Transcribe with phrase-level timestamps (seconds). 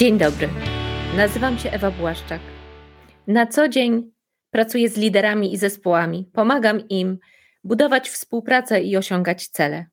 [0.00, 0.48] Dzień dobry.
[1.16, 2.40] Nazywam się Ewa Błaszczak.
[3.26, 4.10] Na co dzień
[4.50, 7.18] pracuję z liderami i zespołami, pomagam im
[7.64, 9.86] budować współpracę i osiągać cele.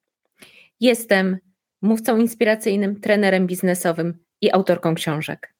[0.79, 1.37] Jestem
[1.81, 5.53] mówcą inspiracyjnym, trenerem biznesowym i autorką książek.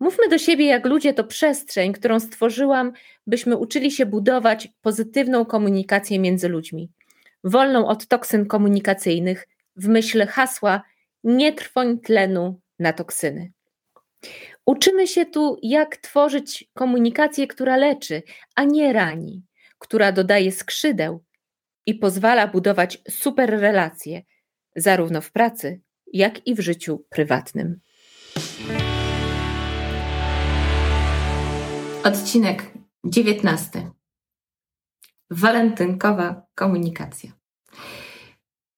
[0.00, 2.92] Mówmy do siebie jak ludzie to przestrzeń, którą stworzyłam,
[3.26, 6.90] byśmy uczyli się budować pozytywną komunikację między ludźmi,
[7.44, 10.82] wolną od toksyn komunikacyjnych, w myśl hasła
[11.24, 13.52] nie trwoń tlenu na toksyny.
[14.66, 18.22] Uczymy się tu, jak tworzyć komunikację, która leczy,
[18.54, 19.42] a nie rani,
[19.78, 21.24] która dodaje skrzydeł
[21.86, 24.22] i pozwala budować super relacje,
[24.76, 25.80] zarówno w pracy,
[26.12, 27.80] jak i w życiu prywatnym.
[32.04, 32.72] Odcinek
[33.04, 33.90] 19.
[35.30, 37.32] Walentynkowa komunikacja.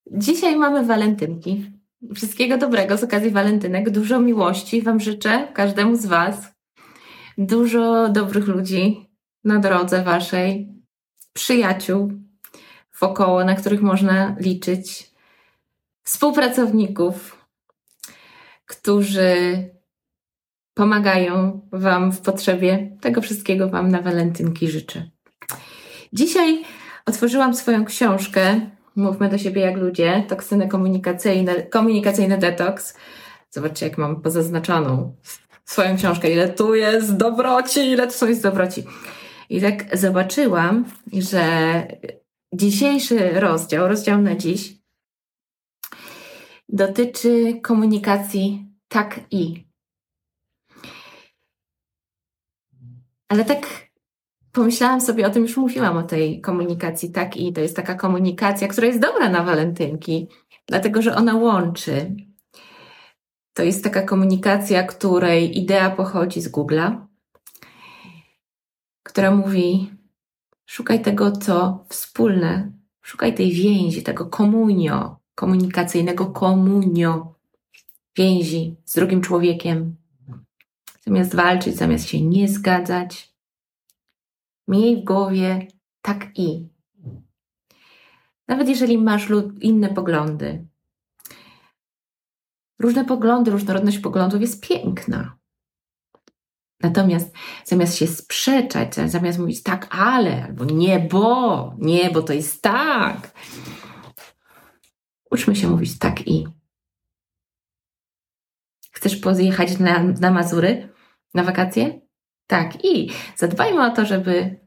[0.06, 1.79] Dzisiaj mamy walentynki.
[2.14, 3.90] Wszystkiego dobrego z okazji walentynek.
[3.90, 6.54] Dużo miłości Wam życzę, każdemu z Was.
[7.38, 9.10] Dużo dobrych ludzi
[9.44, 10.68] na drodze Waszej,
[11.32, 12.12] przyjaciół
[13.00, 15.10] wokoło, na których można liczyć,
[16.02, 17.46] współpracowników,
[18.66, 19.68] którzy
[20.74, 22.96] pomagają Wam w potrzebie.
[23.00, 25.10] Tego wszystkiego Wam na walentynki życzę.
[26.12, 26.64] Dzisiaj
[27.06, 28.60] otworzyłam swoją książkę
[29.00, 32.96] Mówmy do siebie jak ludzie, toksyny komunikacyjne, komunikacyjny detoks.
[33.50, 35.16] Zobaczcie, jak mam pozaznaczoną
[35.64, 38.84] swoją książkę, ile tu jest dobroci, ile tu są jest dobroci.
[39.50, 41.42] I tak zobaczyłam, że
[42.54, 44.72] dzisiejszy rozdział, rozdział na dziś,
[46.68, 49.64] dotyczy komunikacji tak i.
[53.28, 53.89] Ale tak
[54.52, 58.68] pomyślałam sobie o tym, już mówiłam o tej komunikacji, tak, i to jest taka komunikacja,
[58.68, 60.28] która jest dobra na walentynki,
[60.66, 62.16] dlatego że ona łączy.
[63.54, 67.06] To jest taka komunikacja, której idea pochodzi z Google'a,
[69.02, 69.90] która mówi:
[70.66, 72.72] szukaj tego, co wspólne,
[73.02, 77.34] szukaj tej więzi, tego komunio, komunikacyjnego komunio,
[78.16, 79.96] więzi z drugim człowiekiem.
[81.00, 83.29] Zamiast walczyć, zamiast się nie zgadzać,
[84.70, 85.66] Miej w głowie
[86.02, 86.68] tak i.
[88.48, 89.28] Nawet jeżeli masz
[89.60, 90.66] inne poglądy.
[92.78, 95.38] Różne poglądy, różnorodność poglądów jest piękna.
[96.82, 102.62] Natomiast zamiast się sprzeczać, zamiast mówić tak, ale, albo nie, bo, nie, bo to jest
[102.62, 103.30] tak,
[105.30, 106.46] uczmy się mówić tak i.
[108.92, 110.92] Chcesz pojechać na, na Mazury
[111.34, 112.00] na wakacje?
[112.46, 114.59] Tak, i zadbajmy o to, żeby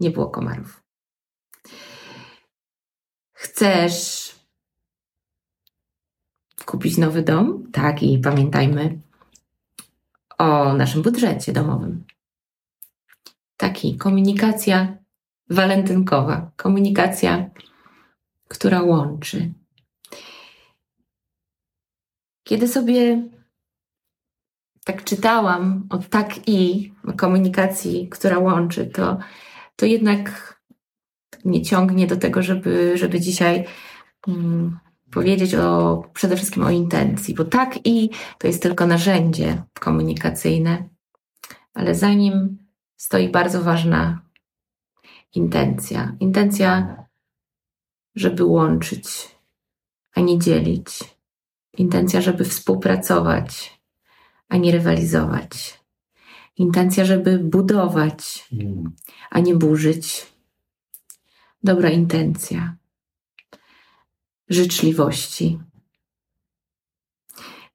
[0.00, 0.82] nie było komarów.
[3.32, 4.34] Chcesz
[6.64, 7.70] kupić nowy dom?
[7.72, 9.00] Tak, i pamiętajmy
[10.38, 12.04] o naszym budżecie domowym.
[13.56, 14.96] Taki komunikacja
[15.50, 17.50] walentynkowa, komunikacja,
[18.48, 19.52] która łączy.
[22.44, 23.28] Kiedy sobie
[24.84, 29.18] tak czytałam o tak i komunikacji, która łączy, to,
[29.76, 30.54] to jednak
[31.44, 33.64] mnie ciągnie do tego, żeby, żeby dzisiaj
[34.26, 34.78] um,
[35.10, 40.88] powiedzieć o, przede wszystkim o intencji, bo tak i to jest tylko narzędzie komunikacyjne,
[41.74, 42.58] ale za nim
[42.96, 44.22] stoi bardzo ważna
[45.34, 46.16] intencja.
[46.20, 46.96] Intencja,
[48.14, 49.06] żeby łączyć,
[50.14, 50.88] a nie dzielić.
[51.78, 53.80] Intencja, żeby współpracować,
[54.48, 55.83] a nie rywalizować.
[56.56, 58.48] Intencja, żeby budować,
[59.30, 60.26] a nie burzyć.
[61.62, 62.76] Dobra intencja.
[64.48, 65.58] Życzliwości.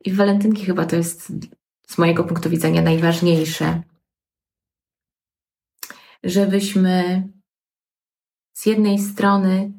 [0.05, 1.31] I w walentynki chyba to jest
[1.87, 3.83] z mojego punktu widzenia najważniejsze.
[6.23, 7.27] Żebyśmy
[8.53, 9.71] z jednej strony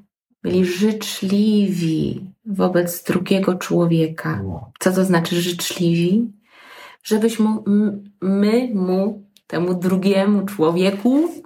[0.42, 4.42] byli życzliwi wobec drugiego człowieka.
[4.78, 6.39] Co to znaczy życzliwi?
[7.02, 7.48] Żebyśmy
[8.20, 11.42] my mu, temu drugiemu człowieku,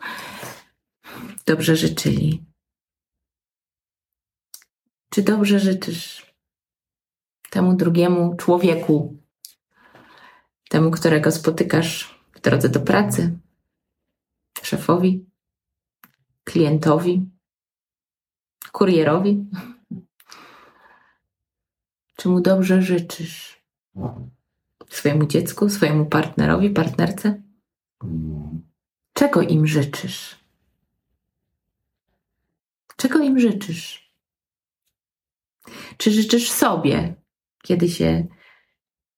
[1.47, 2.45] dobrze życzyli.
[5.11, 6.35] Czy dobrze życzysz
[7.55, 9.17] temu drugiemu człowieku,
[10.69, 13.39] temu, którego spotykasz w drodze do pracy,
[14.62, 15.27] szefowi,
[16.45, 17.31] klientowi,
[18.73, 19.45] kurierowi?
[22.17, 23.62] Czy mu dobrze życzysz?
[24.94, 27.43] Swojemu dziecku, swojemu partnerowi, partnerce?
[29.12, 30.44] Czego im życzysz?
[32.96, 34.12] Czego im życzysz?
[35.96, 37.14] Czy życzysz sobie,
[37.62, 38.26] kiedy się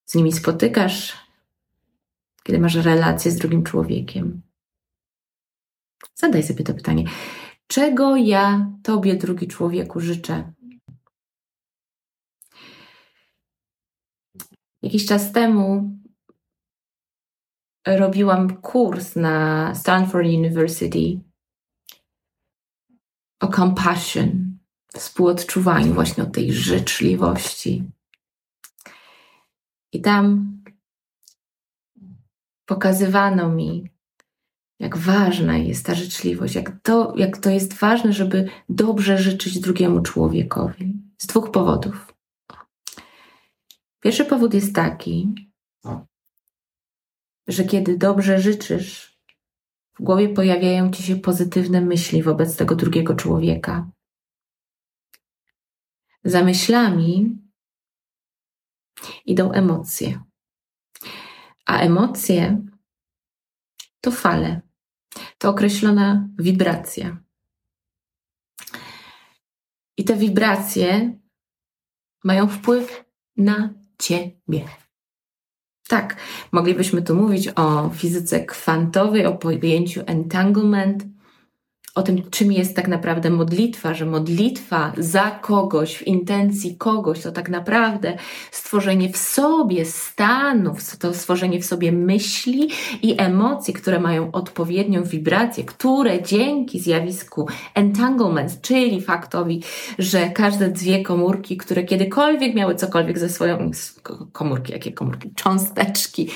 [0.05, 1.17] z nimi spotykasz,
[2.43, 4.43] kiedy masz relację z drugim człowiekiem.
[6.15, 7.05] Zadaj sobie to pytanie.
[7.67, 10.53] Czego ja Tobie, drugi człowieku, życzę?
[14.83, 15.97] Jakiś czas temu
[17.87, 21.21] robiłam kurs na Stanford University
[23.41, 24.59] o compassion,
[24.95, 27.85] współodczuwaniu, właśnie o tej życzliwości.
[29.93, 30.57] I tam
[32.67, 33.91] pokazywano mi,
[34.81, 40.01] jak ważna jest ta życzliwość, jak to, jak to jest ważne, żeby dobrze życzyć drugiemu
[40.01, 41.03] człowiekowi.
[41.19, 42.16] Z dwóch powodów.
[44.07, 45.35] Pierwszy powód jest taki,
[47.47, 49.19] że kiedy dobrze życzysz,
[49.99, 53.91] w głowie pojawiają ci się pozytywne myśli wobec tego drugiego człowieka.
[56.25, 57.39] Za myślami
[59.25, 60.23] idą emocje.
[61.65, 62.67] A emocje
[64.01, 64.61] to fale,
[65.39, 67.19] to określona wibracja.
[69.97, 71.19] I te wibracje
[72.25, 73.05] mają wpływ
[73.37, 74.65] na ciebie.
[75.89, 76.17] Tak,
[76.53, 81.05] moglibyśmy tu mówić o fizyce kwantowej, o pojęciu entanglement,
[81.97, 87.33] o tym, czym jest tak naprawdę modlitwa, że modlitwa za kogoś, w intencji kogoś, to
[87.33, 88.17] tak naprawdę
[88.51, 92.69] stworzenie w sobie stanów, to stworzenie w sobie myśli
[93.03, 99.63] i emocji, które mają odpowiednią wibrację, które dzięki zjawisku entanglement, czyli faktowi,
[99.99, 103.71] że każde dwie komórki, które kiedykolwiek miały cokolwiek ze swoją,
[104.33, 106.29] komórki, jakie komórki, cząsteczki,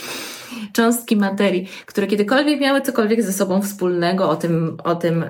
[0.72, 5.24] cząstki materii, które kiedykolwiek miały cokolwiek ze sobą wspólnego, o tym, o tym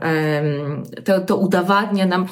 [1.05, 2.27] to, to udowadnia nam,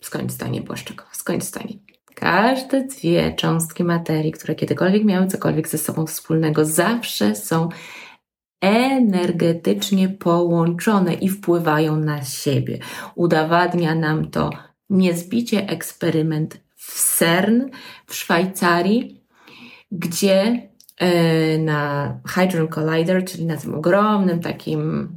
[0.00, 1.74] skończ stanie Błaszczykowa, skończ stanie.
[2.14, 7.68] Każde dwie cząstki materii, które kiedykolwiek miały cokolwiek ze sobą wspólnego, zawsze są
[8.60, 12.78] energetycznie połączone i wpływają na siebie.
[13.14, 14.50] Udowadnia nam to
[14.90, 17.62] niezbicie eksperyment w CERN
[18.06, 19.20] w Szwajcarii,
[19.92, 20.68] gdzie
[21.58, 25.08] na Hadron Collider, czyli na tym ogromnym takim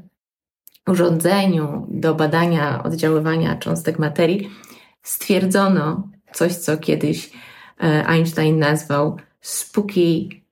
[0.88, 4.50] urządzeniu do badania oddziaływania cząstek materii,
[5.04, 7.32] stwierdzono coś, co kiedyś
[7.84, 10.44] e, Einstein nazwał spooky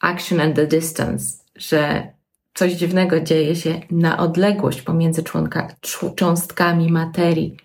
[0.00, 2.12] action at the distance, że
[2.54, 5.68] coś dziwnego dzieje się na odległość pomiędzy członka,
[6.16, 7.56] cząstkami materii,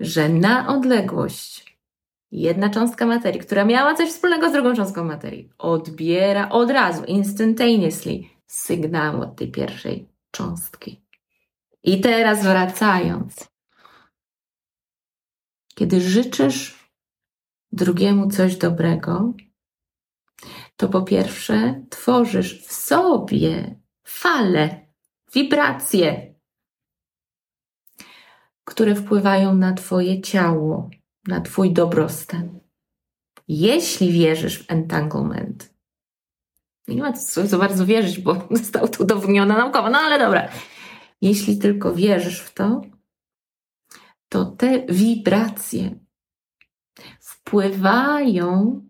[0.00, 1.69] że na odległość
[2.32, 8.22] jedna cząstka materii, która miała coś wspólnego z drugą cząstką materii, odbiera od razu, instantaneously,
[8.46, 11.02] sygnał od tej pierwszej cząstki.
[11.82, 13.48] I teraz wracając,
[15.74, 16.90] kiedy życzysz
[17.72, 19.32] drugiemu coś dobrego,
[20.76, 24.86] to po pierwsze tworzysz w sobie fale,
[25.34, 26.34] wibracje,
[28.64, 30.90] które wpływają na Twoje ciało,
[31.26, 32.60] na Twój dobrostan.
[33.48, 35.74] Jeśli wierzysz w entanglement,
[36.88, 40.48] nie ma co za bardzo wierzyć, bo zostało to udowodnione naukowo, no ale dobra.
[41.20, 42.82] Jeśli tylko wierzysz w to,
[44.28, 45.98] to te wibracje
[47.20, 48.80] wpływają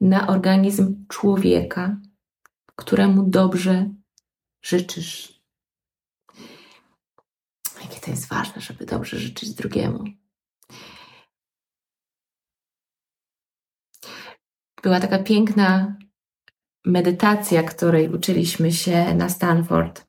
[0.00, 2.00] na organizm człowieka,
[2.76, 3.90] któremu dobrze
[4.62, 5.40] życzysz.
[7.82, 10.04] Jakie to jest ważne, żeby dobrze życzyć drugiemu.
[14.84, 15.96] Była taka piękna
[16.84, 20.06] medytacja, której uczyliśmy się na Stanford.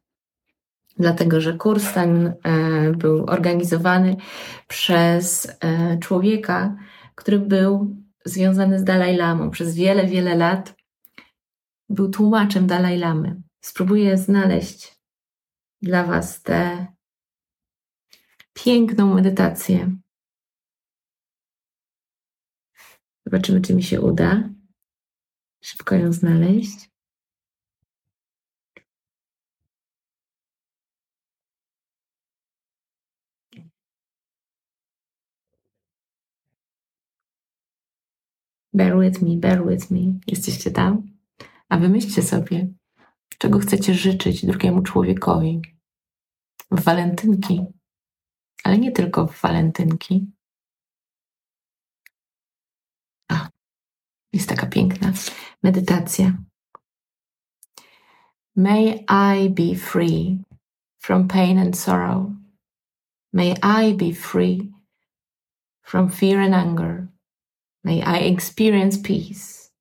[0.97, 4.15] Dlatego, że kurs ten e, był organizowany
[4.67, 6.77] przez e, człowieka,
[7.15, 9.51] który był związany z Dalaj Lamą.
[9.51, 10.75] Przez wiele, wiele lat
[11.89, 13.41] był tłumaczem Dalaj Lamy.
[13.61, 14.99] Spróbuję znaleźć
[15.81, 16.87] dla Was tę
[18.53, 19.95] piękną medytację.
[23.25, 24.54] Zobaczymy, czy mi się uda
[25.65, 26.89] szybko ją znaleźć.
[38.73, 40.19] Bear with me, bear with me.
[40.27, 41.03] Jesteście tam?
[41.69, 42.67] A wymyślcie sobie,
[43.37, 45.61] czego chcecie życzyć drugiemu człowiekowi.
[46.71, 47.65] W walentynki,
[48.63, 50.31] ale nie tylko w walentynki.
[53.31, 53.49] A,
[54.35, 55.13] jest taka piękna
[55.63, 56.37] medytacja.
[58.55, 60.39] May I be free
[60.97, 62.31] from pain and sorrow.
[63.33, 64.71] May I be free
[65.81, 67.07] from fear and anger.
[67.83, 69.71] May I experience peace.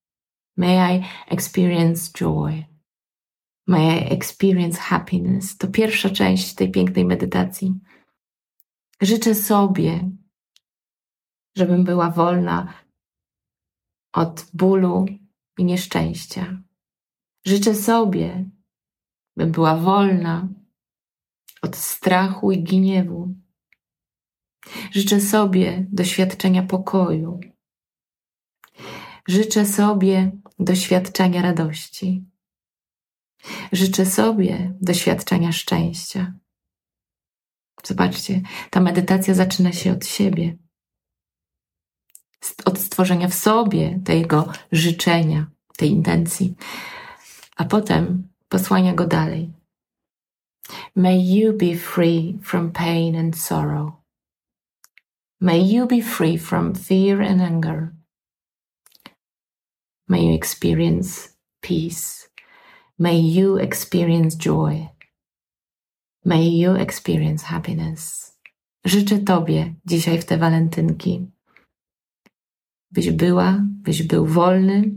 [0.56, 2.66] May I experience joy.
[3.66, 5.56] May I experience happiness.
[5.56, 7.74] To pierwsza część tej pięknej medytacji.
[9.00, 10.10] Życzę sobie,
[11.56, 12.83] żebym była wolna
[14.14, 15.06] od bólu
[15.58, 16.62] i nieszczęścia.
[17.46, 18.50] Życzę sobie,
[19.36, 20.48] bym była wolna
[21.62, 23.34] od strachu i gniewu.
[24.90, 27.40] Życzę sobie doświadczenia pokoju.
[29.28, 32.24] Życzę sobie doświadczenia radości.
[33.72, 36.34] Życzę sobie doświadczenia szczęścia.
[37.84, 40.56] Zobaczcie, ta medytacja zaczyna się od siebie,
[42.64, 45.46] od stworzenia w sobie tego życzenia,
[45.76, 46.54] tej intencji,
[47.56, 49.52] a potem posłania go dalej.
[50.96, 53.92] May you be free from pain and sorrow.
[55.40, 57.92] May you be free from fear and anger.
[60.08, 62.30] May you experience peace.
[62.98, 64.88] May you experience joy.
[66.24, 68.34] May you experience happiness.
[68.84, 71.26] Życzę Tobie dzisiaj w te walentynki,
[72.94, 74.92] byś była, byś był wolny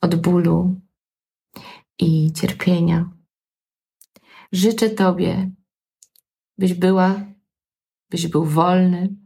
[0.00, 0.80] od bólu
[1.98, 3.10] i cierpienia.
[4.52, 5.50] Życzę Tobie,
[6.58, 7.26] byś była,
[8.10, 9.16] byś był wolny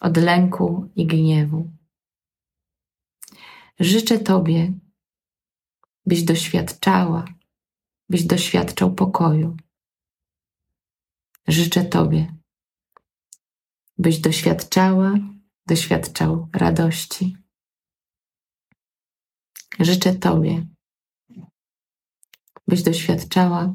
[0.00, 1.70] od lęku i gniewu.
[3.80, 4.72] Życzę Tobie,
[6.06, 7.24] byś doświadczała,
[8.08, 9.56] byś doświadczał pokoju.
[11.48, 12.34] Życzę Tobie,
[13.98, 15.14] byś doświadczała,
[15.66, 17.36] doświadczał radości.
[19.80, 20.66] Życzę Tobie,
[22.68, 23.72] byś doświadczała,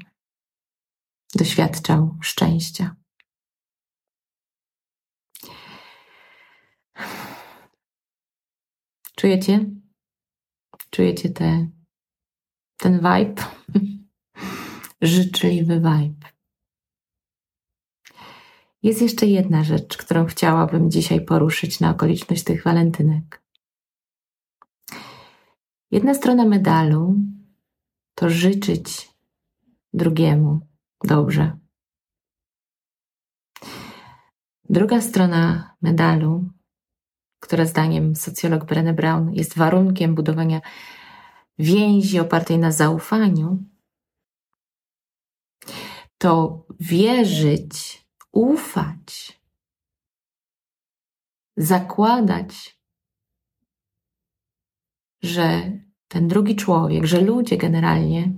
[1.35, 2.95] doświadczał szczęścia.
[9.15, 9.65] Czujecie?
[10.89, 11.67] Czujecie te,
[12.77, 13.43] ten vibe?
[15.01, 16.36] Życzliwy vibe.
[18.83, 23.41] Jest jeszcze jedna rzecz, którą chciałabym dzisiaj poruszyć na okoliczność tych walentynek.
[25.91, 27.15] Jedna strona medalu
[28.15, 29.11] to życzyć
[29.93, 30.59] drugiemu
[31.03, 31.57] dobrze.
[34.69, 36.45] Druga strona medalu,
[37.39, 40.61] która zdaniem socjolog Brené Brown jest warunkiem budowania
[41.59, 43.63] więzi opartej na zaufaniu,
[46.17, 49.41] to wierzyć ufać,
[51.57, 52.79] zakładać,
[55.21, 55.71] że
[56.07, 58.33] ten drugi człowiek, że ludzie generalnie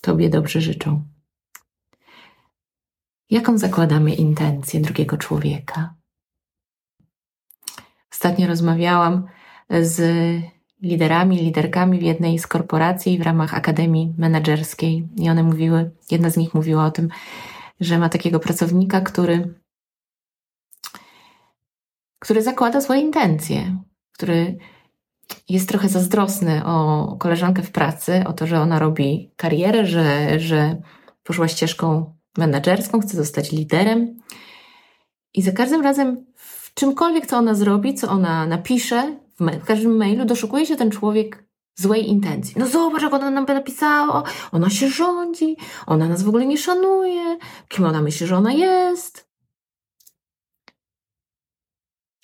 [0.00, 1.04] Tobie dobrze życzą.
[3.30, 5.94] Jaką zakładamy intencję drugiego człowieka?
[8.12, 9.26] Ostatnio rozmawiałam
[9.70, 10.00] z
[10.82, 16.36] liderami, liderkami w jednej z korporacji w ramach Akademii Menedżerskiej i one mówiły, jedna z
[16.36, 17.08] nich mówiła o tym,
[17.80, 19.54] że ma takiego pracownika, który,
[22.18, 23.78] który zakłada swoje intencje,
[24.12, 24.58] który
[25.48, 30.82] jest trochę zazdrosny o koleżankę w pracy, o to, że ona robi karierę, że, że
[31.24, 34.20] poszła ścieżką menedżerską, chce zostać liderem.
[35.34, 40.24] I za każdym razem, w czymkolwiek, co ona zrobi, co ona napisze, w, każdym mailu
[40.24, 42.54] doszukuje się ten człowiek złej intencji.
[42.58, 47.38] No zobacz, jak ona nam napisała, ona się rządzi, ona nas w ogóle nie szanuje,
[47.68, 49.28] kim ona myśli, że ona jest.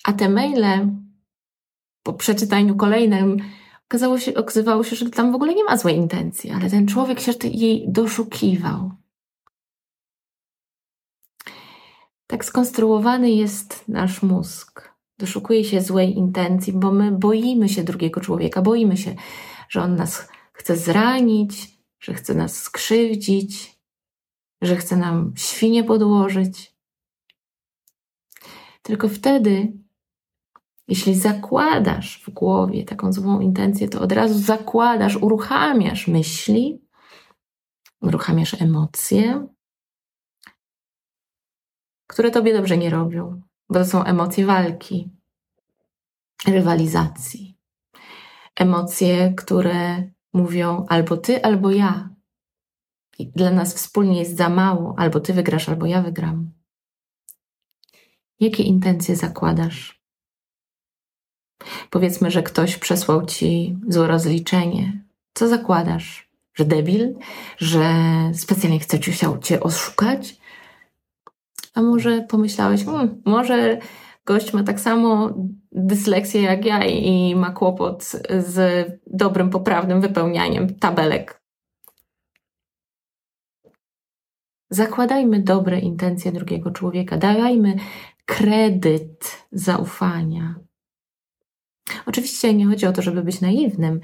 [0.03, 0.89] A te maile
[2.03, 3.37] po przeczytaniu kolejnym
[3.85, 7.19] okazało się, okazywało się, że tam w ogóle nie ma złej intencji, ale ten człowiek
[7.19, 8.91] się jej doszukiwał.
[12.27, 14.90] Tak skonstruowany jest nasz mózg
[15.21, 19.15] doszukuje się złej intencji, bo my boimy się drugiego człowieka, boimy się,
[19.69, 23.79] że on nas chce zranić, że chce nas skrzywdzić,
[24.61, 26.75] że chce nam świnie podłożyć.
[28.81, 29.73] Tylko wtedy,
[30.87, 36.81] jeśli zakładasz w głowie taką złą intencję, to od razu zakładasz, uruchamiasz myśli,
[38.01, 39.47] uruchamiasz emocje,
[42.07, 45.09] które tobie dobrze nie robią bo to są emocje walki,
[46.47, 47.57] rywalizacji.
[48.55, 52.09] Emocje, które mówią albo ty, albo ja.
[53.19, 56.51] I dla nas wspólnie jest za mało, albo ty wygrasz, albo ja wygram.
[58.39, 60.01] Jakie intencje zakładasz?
[61.89, 65.03] Powiedzmy, że ktoś przesłał ci złe rozliczenie.
[65.33, 66.29] Co zakładasz?
[66.53, 67.15] Że debil?
[67.57, 67.95] Że
[68.33, 68.99] specjalnie chce
[69.41, 70.40] cię oszukać?
[71.73, 73.79] A może pomyślałeś, hmm, może
[74.25, 75.33] gość ma tak samo
[75.71, 78.03] dysleksję jak ja i ma kłopot
[78.39, 81.41] z dobrym, poprawnym wypełnianiem tabelek.
[84.69, 87.75] Zakładajmy dobre intencje drugiego człowieka, dajmy
[88.25, 90.55] kredyt zaufania.
[92.05, 93.99] Oczywiście nie chodzi o to, żeby być naiwnym.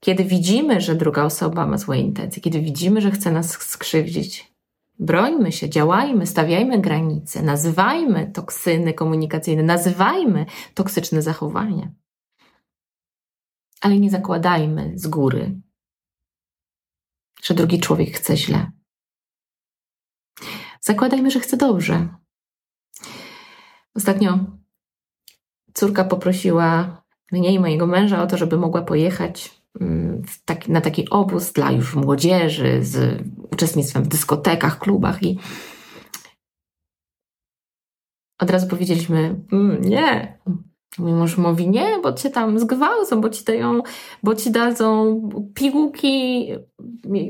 [0.00, 4.51] Kiedy widzimy, że druga osoba ma złe intencje, kiedy widzimy, że chce nas skrzywdzić,
[4.98, 11.92] brońmy się, działajmy, stawiajmy granice, nazywajmy toksyny komunikacyjne, nazywajmy toksyczne zachowania.
[13.80, 15.60] Ale nie zakładajmy z góry,
[17.42, 18.72] że drugi człowiek chce źle.
[20.80, 22.08] Zakładajmy, że chce dobrze.
[23.94, 24.38] Ostatnio
[25.74, 29.61] córka poprosiła mnie i mojego męża o to, żeby mogła pojechać
[30.68, 35.38] na taki obóz dla już młodzieży z uczestnictwem w dyskotekach, klubach i
[38.38, 40.38] od razu powiedzieliśmy mm, nie.
[40.98, 43.82] Mój mąż mówi nie, bo cię tam zgwałcą, bo ci dają,
[44.22, 45.20] bo ci dadzą
[45.54, 46.48] pigułki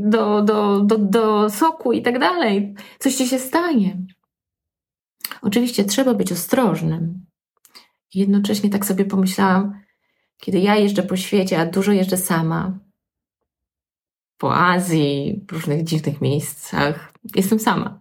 [0.01, 2.75] do, do, do, do soku i tak dalej.
[2.99, 3.99] Coś ci się stanie.
[5.43, 7.27] Oczywiście trzeba być ostrożnym.
[8.15, 9.81] Jednocześnie tak sobie pomyślałam,
[10.45, 12.79] kiedy ja jeżdżę po świecie, a dużo jeżdżę sama,
[14.39, 18.01] po Azji, w różnych dziwnych miejscach, jestem sama.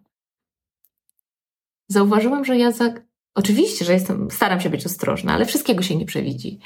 [1.87, 2.93] Zauważyłam, że ja za...
[3.35, 6.59] oczywiście, że jestem, staram się być ostrożna, ale wszystkiego się nie przewidzi.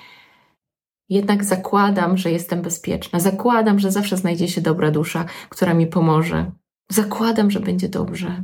[1.10, 3.20] Jednak zakładam, że jestem bezpieczna.
[3.20, 6.52] Zakładam, że zawsze znajdzie się dobra dusza, która mi pomoże.
[6.90, 8.44] Zakładam, że będzie dobrze.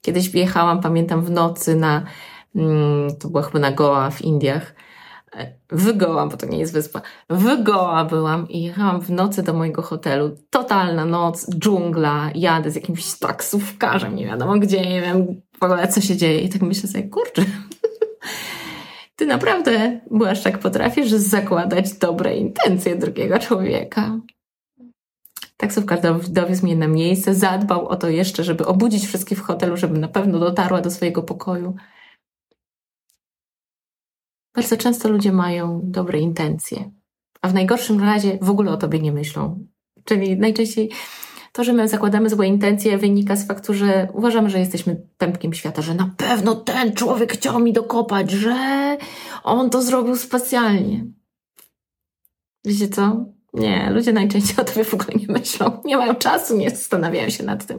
[0.00, 2.04] Kiedyś wjechałam, pamiętam, w nocy na,
[2.54, 4.74] mm, to była chyba na Goa w Indiach,
[5.70, 9.52] w Goa, bo to nie jest wyspa, w Goa byłam i jechałam w nocy do
[9.52, 10.36] mojego hotelu.
[10.50, 16.00] Totalna noc, dżungla, jadę z jakimś taksówkarzem, nie wiadomo gdzie, nie wiem w ogóle co
[16.00, 16.40] się dzieje.
[16.40, 17.42] I tak myślę sobie, kurczę,
[19.16, 24.20] ty naprawdę, byłaś tak potrafisz zakładać dobre intencje drugiego człowieka.
[25.56, 29.98] Taksówkarz dowiózł mnie na miejsce, zadbał o to jeszcze, żeby obudzić wszystkich w hotelu, żeby
[29.98, 31.76] na pewno dotarła do swojego pokoju.
[34.54, 36.90] Bardzo często ludzie mają dobre intencje,
[37.42, 39.66] a w najgorszym razie w ogóle o tobie nie myślą.
[40.04, 40.90] Czyli najczęściej
[41.52, 45.82] to, że my zakładamy złe intencje, wynika z faktu, że uważamy, że jesteśmy pępkiem świata,
[45.82, 48.96] że na pewno ten człowiek chciał mi dokopać, że
[49.44, 51.06] on to zrobił specjalnie.
[52.64, 53.24] Wiecie co?
[53.54, 55.80] Nie, ludzie najczęściej o tobie w ogóle nie myślą.
[55.84, 57.78] Nie mają czasu, nie zastanawiają się nad tym.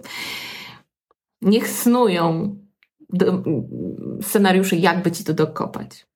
[1.41, 2.55] Niech snują
[3.09, 3.43] do,
[4.21, 6.10] scenariusze, jakby ci to dokopać.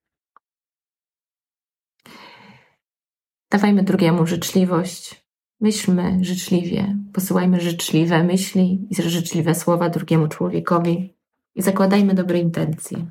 [3.56, 5.26] Dawajmy drugiemu życzliwość.
[5.60, 11.16] Myślmy życzliwie, posyłajmy życzliwe myśli i życzliwe słowa drugiemu człowiekowi
[11.54, 13.10] i zakładajmy dobre intencje.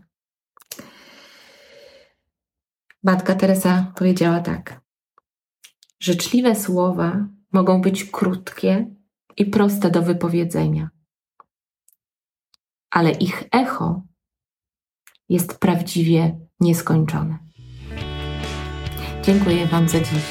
[3.03, 4.81] Matka Teresa powiedziała tak:
[5.99, 8.95] Życzliwe słowa mogą być krótkie
[9.37, 10.89] i proste do wypowiedzenia,
[12.89, 14.01] ale ich echo
[15.29, 17.45] jest prawdziwie nieskończone.
[19.25, 20.23] Dziękuję Wam za dziś.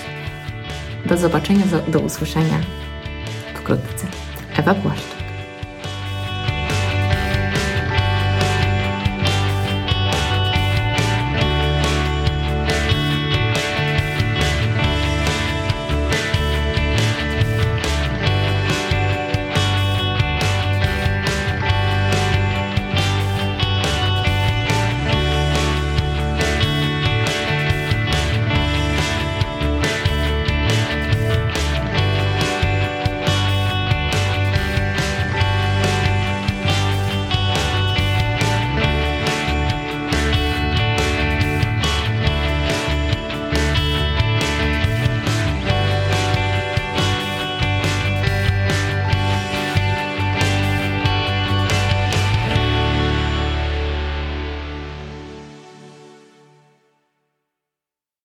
[1.06, 2.60] Do zobaczenia, do usłyszenia
[3.54, 4.06] wkrótce.
[4.56, 5.23] Ewa Płaszcz.